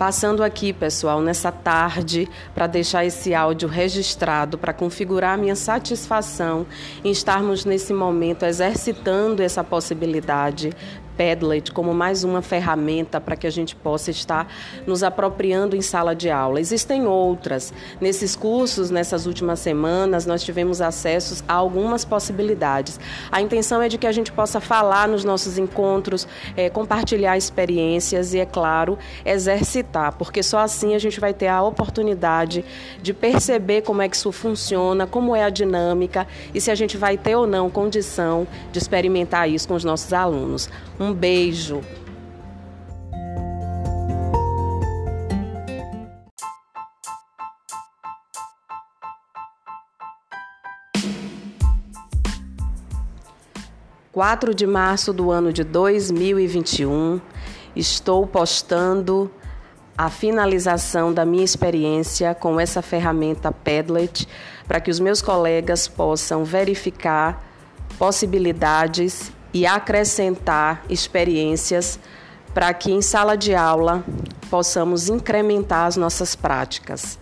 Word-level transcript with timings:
Passando 0.00 0.42
aqui, 0.42 0.72
pessoal, 0.72 1.20
nessa 1.20 1.52
tarde, 1.52 2.26
para 2.54 2.66
deixar 2.66 3.04
esse 3.04 3.34
áudio 3.34 3.68
registrado, 3.68 4.56
para 4.56 4.72
configurar 4.72 5.34
a 5.34 5.36
minha 5.36 5.54
satisfação 5.54 6.66
em 7.04 7.10
estarmos 7.10 7.66
nesse 7.66 7.92
momento 7.92 8.46
exercitando 8.46 9.42
essa 9.42 9.62
possibilidade 9.62 10.72
Padlet 11.20 11.70
como 11.70 11.92
mais 11.92 12.24
uma 12.24 12.40
ferramenta 12.40 13.20
para 13.20 13.36
que 13.36 13.46
a 13.46 13.50
gente 13.50 13.76
possa 13.76 14.10
estar 14.10 14.50
nos 14.86 15.02
apropriando 15.02 15.76
em 15.76 15.82
sala 15.82 16.16
de 16.16 16.30
aula. 16.30 16.58
Existem 16.58 17.06
outras. 17.06 17.74
Nesses 18.00 18.34
cursos, 18.34 18.90
nessas 18.90 19.26
últimas 19.26 19.58
semanas, 19.58 20.24
nós 20.24 20.42
tivemos 20.42 20.80
acesso 20.80 21.44
a 21.46 21.52
algumas 21.52 22.06
possibilidades. 22.06 22.98
A 23.30 23.42
intenção 23.42 23.82
é 23.82 23.88
de 23.88 23.98
que 23.98 24.06
a 24.06 24.12
gente 24.12 24.32
possa 24.32 24.60
falar 24.60 25.06
nos 25.06 25.22
nossos 25.22 25.58
encontros, 25.58 26.26
é, 26.56 26.70
compartilhar 26.70 27.36
experiências 27.36 28.32
e, 28.32 28.38
é 28.38 28.46
claro, 28.46 28.98
exercitar, 29.22 30.14
porque 30.14 30.42
só 30.42 30.60
assim 30.60 30.94
a 30.94 30.98
gente 30.98 31.20
vai 31.20 31.34
ter 31.34 31.48
a 31.48 31.62
oportunidade 31.62 32.64
de 33.02 33.12
perceber 33.12 33.82
como 33.82 34.00
é 34.00 34.08
que 34.08 34.16
isso 34.16 34.32
funciona, 34.32 35.06
como 35.06 35.36
é 35.36 35.44
a 35.44 35.50
dinâmica 35.50 36.26
e 36.54 36.62
se 36.62 36.70
a 36.70 36.74
gente 36.74 36.96
vai 36.96 37.18
ter 37.18 37.36
ou 37.36 37.46
não 37.46 37.68
condição 37.68 38.46
de 38.72 38.78
experimentar 38.78 39.50
isso 39.50 39.68
com 39.68 39.74
os 39.74 39.84
nossos 39.84 40.14
alunos. 40.14 40.70
Um 40.98 41.09
beijo. 41.14 41.80
Quatro 54.12 54.54
de 54.54 54.66
março 54.66 55.12
do 55.12 55.30
ano 55.30 55.52
de 55.52 55.64
2021, 55.64 57.20
estou 57.74 58.26
postando 58.26 59.30
a 59.96 60.10
finalização 60.10 61.12
da 61.12 61.24
minha 61.24 61.44
experiência 61.44 62.34
com 62.34 62.58
essa 62.58 62.82
ferramenta 62.82 63.52
Padlet 63.52 64.26
para 64.66 64.80
que 64.80 64.90
os 64.90 64.98
meus 64.98 65.22
colegas 65.22 65.86
possam 65.86 66.44
verificar 66.44 67.44
possibilidades 67.98 69.30
e 69.52 69.66
acrescentar 69.66 70.84
experiências 70.88 71.98
para 72.54 72.72
que 72.74 72.90
em 72.90 73.02
sala 73.02 73.36
de 73.36 73.54
aula 73.54 74.04
possamos 74.50 75.08
incrementar 75.08 75.86
as 75.86 75.96
nossas 75.96 76.34
práticas. 76.34 77.18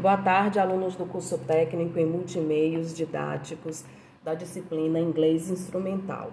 Boa 0.00 0.16
tarde, 0.16 0.60
alunos 0.60 0.94
do 0.94 1.04
curso 1.04 1.36
técnico 1.38 1.98
em 1.98 2.06
multimeios 2.06 2.94
didáticos 2.94 3.84
da 4.24 4.32
disciplina 4.32 4.98
Inglês 4.98 5.50
Instrumental. 5.50 6.30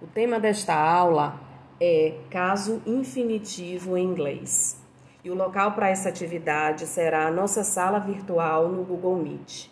O 0.00 0.06
tema 0.06 0.38
desta 0.38 0.74
aula 0.74 1.40
é 1.80 2.18
caso 2.30 2.82
infinitivo 2.86 3.96
em 3.96 4.04
inglês. 4.04 4.87
E 5.24 5.30
o 5.30 5.34
local 5.34 5.72
para 5.72 5.88
essa 5.88 6.08
atividade 6.08 6.86
será 6.86 7.26
a 7.26 7.30
nossa 7.30 7.64
sala 7.64 7.98
virtual 7.98 8.68
no 8.68 8.84
Google 8.84 9.16
Meet. 9.16 9.68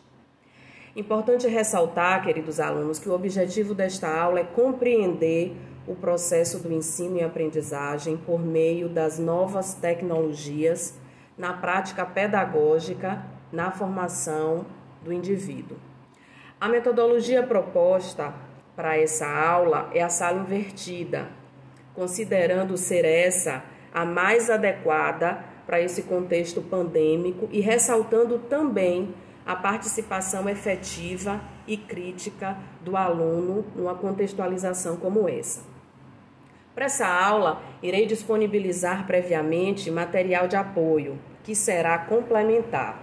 Importante 0.97 1.47
ressaltar, 1.47 2.22
queridos 2.22 2.58
alunos, 2.58 2.98
que 2.98 3.08
o 3.08 3.14
objetivo 3.14 3.74
desta 3.74 4.08
aula 4.08 4.41
é 4.41 4.44
compreender 4.44 5.55
o 5.86 5.94
processo 5.94 6.58
do 6.58 6.72
ensino 6.72 7.19
e 7.19 7.22
aprendizagem 7.22 8.17
por 8.17 8.41
meio 8.41 8.89
das 8.89 9.19
novas 9.19 9.74
tecnologias 9.74 10.98
na 11.39 11.52
prática 11.52 12.05
pedagógica, 12.05 13.22
na 13.52 13.70
formação 13.70 14.67
do 15.02 15.12
indivíduo. 15.12 15.77
A 16.61 16.69
metodologia 16.69 17.42
proposta 17.42 18.34
para 18.74 18.98
essa 18.98 19.28
aula 19.28 19.91
é 19.92 20.02
a 20.02 20.08
sala 20.08 20.41
invertida, 20.41 21.28
considerando 21.94 22.77
ser 22.77 23.05
essa 23.05 23.62
a 23.96 24.05
mais 24.05 24.51
adequada 24.51 25.42
para 25.67 25.80
esse 25.80 26.02
contexto 26.02 26.61
pandêmico 26.61 27.48
e 27.51 27.61
ressaltando 27.61 28.39
também 28.40 29.14
a 29.46 29.57
participação 29.57 30.46
efetiva 30.51 31.40
e 31.67 31.79
crítica 31.79 32.58
do 32.83 32.95
aluno 32.95 33.64
numa 33.74 33.95
contextualização 33.95 34.98
como 34.98 35.27
essa. 35.27 35.62
Para 36.74 36.85
essa 36.85 37.06
aula, 37.06 37.62
irei 37.83 38.05
disponibilizar 38.05 39.06
previamente 39.06 39.90
material 39.90 40.46
de 40.46 40.56
apoio, 40.56 41.18
que 41.42 41.55
será 41.55 41.96
complementar. 41.96 43.02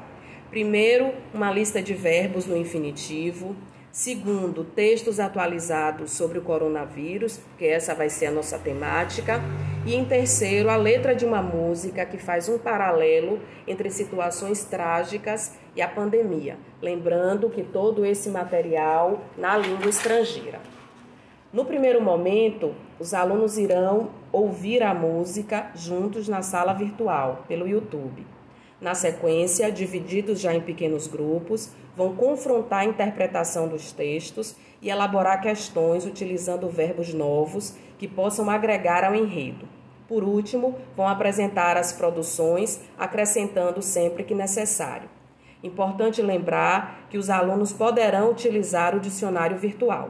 Primeiro, 0.52 1.12
uma 1.34 1.52
lista 1.52 1.82
de 1.82 1.96
verbos 1.96 2.46
no 2.46 2.56
infinitivo, 2.56 3.56
Segundo, 3.94 4.64
textos 4.64 5.20
atualizados 5.20 6.14
sobre 6.14 6.40
o 6.40 6.42
coronavírus, 6.42 7.38
porque 7.38 7.66
essa 7.66 7.94
vai 7.94 8.10
ser 8.10 8.26
a 8.26 8.32
nossa 8.32 8.58
temática. 8.58 9.40
E 9.86 9.94
em 9.94 10.04
terceiro, 10.04 10.68
a 10.68 10.76
letra 10.76 11.14
de 11.14 11.24
uma 11.24 11.44
música 11.44 12.04
que 12.04 12.18
faz 12.18 12.50
um 12.50 12.58
paralelo 12.58 13.40
entre 13.68 13.92
situações 13.92 14.64
trágicas 14.64 15.54
e 15.76 15.82
a 15.82 15.88
pandemia. 15.88 16.58
Lembrando 16.82 17.52
que 17.52 17.62
todo 17.62 18.04
esse 18.04 18.30
material 18.30 19.26
na 19.38 19.56
língua 19.56 19.88
estrangeira. 19.88 20.60
No 21.54 21.64
primeiro 21.64 22.02
momento, 22.02 22.74
os 23.00 23.14
alunos 23.14 23.60
irão 23.60 24.10
ouvir 24.32 24.82
a 24.82 24.96
música 24.96 25.70
juntos 25.76 26.28
na 26.28 26.42
sala 26.42 26.74
virtual, 26.74 27.46
pelo 27.48 27.68
YouTube. 27.68 28.26
Na 28.84 28.94
sequência, 28.94 29.72
divididos 29.72 30.42
já 30.42 30.54
em 30.54 30.60
pequenos 30.60 31.08
grupos, 31.08 31.72
vão 31.96 32.18
confrontar 32.18 32.82
a 32.82 32.86
interpretação 32.86 33.66
dos 33.66 33.94
textos 33.94 34.58
e 34.82 34.90
elaborar 34.90 35.42
questões 35.42 36.06
utilizando 36.06 36.68
verbos 36.68 37.14
novos 37.14 37.78
que 37.98 38.10
possam 38.10 38.50
agregar 38.50 39.06
ao 39.06 39.16
enredo. 39.16 39.66
Por 40.06 40.22
último, 40.22 40.78
vão 40.98 41.08
apresentar 41.08 41.78
as 41.78 41.94
produções, 41.94 42.82
acrescentando 43.00 43.82
sempre 43.82 44.26
que 44.26 44.36
necessário. 44.36 45.10
Importante 45.64 46.22
lembrar 46.22 47.08
que 47.10 47.18
os 47.18 47.30
alunos 47.30 47.72
poderão 47.72 48.32
utilizar 48.32 48.94
o 48.94 49.00
dicionário 49.00 49.58
virtual. 49.58 50.10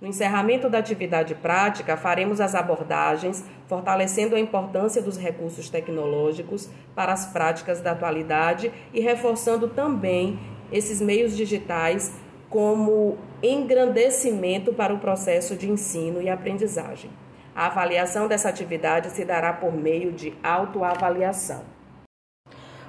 No 0.00 0.06
encerramento 0.06 0.70
da 0.70 0.78
atividade 0.78 1.34
prática, 1.34 1.96
faremos 1.96 2.40
as 2.40 2.54
abordagens, 2.54 3.44
fortalecendo 3.66 4.36
a 4.36 4.38
importância 4.38 5.02
dos 5.02 5.16
recursos 5.16 5.68
tecnológicos 5.68 6.68
para 6.94 7.12
as 7.12 7.26
práticas 7.26 7.80
da 7.80 7.90
atualidade 7.90 8.72
e 8.94 9.00
reforçando 9.00 9.66
também 9.66 10.38
esses 10.70 11.00
meios 11.00 11.36
digitais 11.36 12.14
como 12.48 13.18
engrandecimento 13.42 14.72
para 14.72 14.94
o 14.94 15.00
processo 15.00 15.56
de 15.56 15.68
ensino 15.68 16.22
e 16.22 16.30
aprendizagem. 16.30 17.10
A 17.54 17.66
avaliação 17.66 18.28
dessa 18.28 18.48
atividade 18.48 19.10
se 19.10 19.24
dará 19.24 19.52
por 19.52 19.72
meio 19.72 20.12
de 20.12 20.32
autoavaliação. 20.44 21.62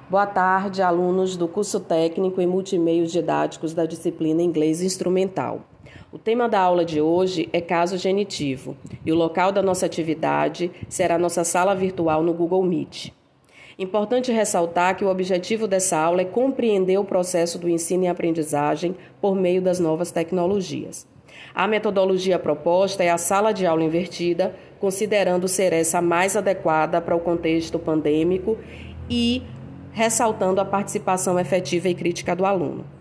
Boa 0.08 0.28
tarde, 0.28 0.84
alunos 0.84 1.36
do 1.36 1.48
curso 1.48 1.80
técnico 1.80 2.40
em 2.40 2.48
multimeios 2.48 3.12
didáticos 3.12 3.74
da 3.74 3.86
disciplina 3.88 4.44
Inglês 4.44 4.82
Instrumental. 4.82 5.62
O 6.12 6.18
tema 6.18 6.50
da 6.50 6.60
aula 6.60 6.84
de 6.84 7.00
hoje 7.00 7.48
é 7.54 7.62
caso 7.62 7.98
genitivo 7.98 8.76
e 9.06 9.12
o 9.12 9.16
local 9.16 9.52
da 9.52 9.62
nossa 9.62 9.86
atividade 9.86 10.72
será 10.88 11.16
a 11.16 11.20
nossa 11.20 11.44
sala 11.44 11.76
virtual 11.76 12.24
no 12.24 12.34
Google 12.34 12.64
Meet. 12.64 13.14
Importante 13.78 14.32
ressaltar 14.32 14.98
que 14.98 15.06
o 15.06 15.10
objetivo 15.10 15.68
dessa 15.68 15.98
aula 15.98 16.22
é 16.22 16.26
compreender 16.26 16.98
o 16.98 17.06
processo 17.06 17.58
do 17.58 17.70
ensino 17.70 18.04
e 18.04 18.08
aprendizagem 18.08 18.96
por 19.22 19.36
meio 19.36 19.62
das 19.62 19.80
novas 19.80 20.12
tecnologias. 20.12 21.08
A 21.56 21.68
metodologia 21.68 22.38
proposta 22.38 23.04
é 23.04 23.10
a 23.10 23.18
sala 23.18 23.54
de 23.54 23.66
aula 23.66 23.84
invertida, 23.84 24.54
considerando 24.80 25.48
ser 25.48 25.72
essa 25.72 26.02
mais 26.02 26.36
adequada 26.36 27.00
para 27.00 27.16
o 27.16 27.20
contexto 27.20 27.80
pandêmico 27.80 28.58
e 29.10 29.44
ressaltando 29.92 30.60
a 30.60 30.66
participação 30.66 31.40
efetiva 31.40 31.88
e 31.88 31.96
crítica 31.96 32.36
do 32.36 32.46
aluno. 32.46 32.99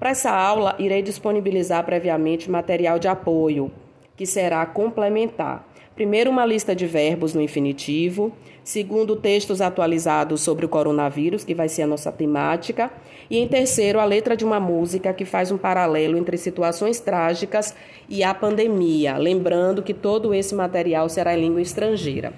Para 0.00 0.10
essa 0.10 0.30
aula, 0.30 0.74
irei 0.78 1.02
disponibilizar 1.02 1.84
previamente 1.84 2.50
material 2.50 2.98
de 2.98 3.06
apoio, 3.06 3.70
que 4.16 4.24
será 4.24 4.64
complementar. 4.64 5.68
Primeiro, 5.94 6.30
uma 6.30 6.46
lista 6.46 6.74
de 6.74 6.86
verbos 6.86 7.34
no 7.34 7.42
infinitivo. 7.42 8.32
Segundo, 8.64 9.14
textos 9.14 9.60
atualizados 9.60 10.40
sobre 10.40 10.64
o 10.64 10.70
coronavírus, 10.70 11.44
que 11.44 11.54
vai 11.54 11.68
ser 11.68 11.82
a 11.82 11.86
nossa 11.86 12.10
temática. 12.10 12.90
E 13.28 13.36
em 13.36 13.46
terceiro, 13.46 14.00
a 14.00 14.04
letra 14.06 14.34
de 14.34 14.42
uma 14.42 14.58
música 14.58 15.12
que 15.12 15.26
faz 15.26 15.52
um 15.52 15.58
paralelo 15.58 16.16
entre 16.16 16.38
situações 16.38 16.98
trágicas 16.98 17.76
e 18.08 18.24
a 18.24 18.32
pandemia. 18.32 19.18
Lembrando 19.18 19.82
que 19.82 19.92
todo 19.92 20.32
esse 20.32 20.54
material 20.54 21.10
será 21.10 21.36
em 21.36 21.42
língua 21.42 21.60
estrangeira. 21.60 22.32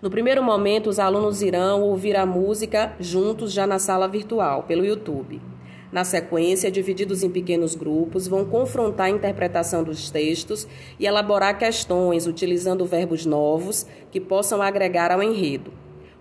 No 0.00 0.08
primeiro 0.08 0.42
momento, 0.42 0.88
os 0.88 0.98
alunos 0.98 1.42
irão 1.42 1.82
ouvir 1.82 2.16
a 2.16 2.24
música 2.24 2.94
juntos 2.98 3.52
já 3.52 3.66
na 3.66 3.78
sala 3.78 4.08
virtual, 4.08 4.62
pelo 4.62 4.86
YouTube. 4.86 5.38
Na 5.92 6.04
sequência, 6.04 6.70
divididos 6.70 7.22
em 7.22 7.30
pequenos 7.30 7.74
grupos, 7.74 8.26
vão 8.26 8.44
confrontar 8.44 9.06
a 9.06 9.10
interpretação 9.10 9.84
dos 9.84 10.10
textos 10.10 10.66
e 10.98 11.06
elaborar 11.06 11.58
questões 11.58 12.26
utilizando 12.26 12.84
verbos 12.84 13.24
novos 13.24 13.86
que 14.10 14.20
possam 14.20 14.60
agregar 14.60 15.12
ao 15.12 15.22
enredo. 15.22 15.72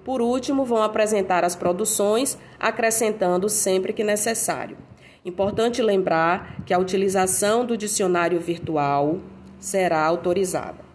Por 0.04 0.22
último, 0.22 0.64
vão 0.64 0.84
apresentar 0.84 1.44
as 1.44 1.56
produções, 1.56 2.38
acrescentando 2.60 3.50
sempre 3.50 3.92
que 3.92 4.04
necessário. 4.04 4.78
Importante 5.26 5.82
lembrar 5.82 6.64
que 6.64 6.74
a 6.74 6.78
utilização 6.78 7.66
do 7.66 7.76
dicionário 7.76 8.40
virtual 8.40 9.18
será 9.60 10.06
autorizada. 10.06 10.86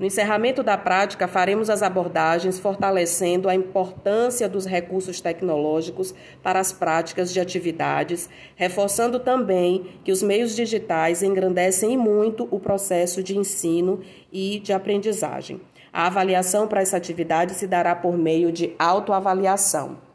No 0.00 0.06
encerramento 0.06 0.62
da 0.62 0.78
prática, 0.78 1.28
faremos 1.28 1.68
as 1.68 1.82
abordagens 1.82 2.58
fortalecendo 2.58 3.50
a 3.50 3.54
importância 3.54 4.48
dos 4.48 4.64
recursos 4.64 5.20
tecnológicos 5.20 6.14
para 6.42 6.58
as 6.58 6.72
práticas 6.72 7.30
de 7.30 7.38
atividades, 7.38 8.26
reforçando 8.56 9.20
também 9.20 9.98
que 10.02 10.10
os 10.10 10.22
meios 10.22 10.56
digitais 10.56 11.22
engrandecem 11.22 11.98
muito 11.98 12.48
o 12.50 12.58
processo 12.58 13.22
de 13.22 13.36
ensino 13.36 14.00
e 14.32 14.58
de 14.60 14.72
aprendizagem. 14.72 15.60
A 15.92 16.06
avaliação 16.06 16.66
para 16.66 16.80
essa 16.80 16.96
atividade 16.96 17.52
se 17.52 17.66
dará 17.66 17.94
por 17.94 18.16
meio 18.16 18.50
de 18.50 18.74
autoavaliação. 18.78 20.09